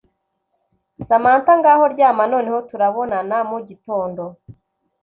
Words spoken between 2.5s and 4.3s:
turabonana mu gitondo